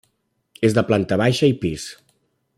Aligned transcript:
És 0.69 0.75
de 0.77 0.83
planta 0.87 1.19
baixa 1.23 1.51
i 1.53 1.57
pis. 1.67 1.89